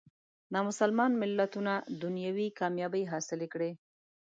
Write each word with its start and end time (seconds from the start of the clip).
نامسلمان 0.53 1.11
ملتونه 1.21 1.73
دنیوي 2.01 2.47
کامیابۍ 2.59 3.03
حاصلې 3.11 3.47
کړي. 3.53 3.71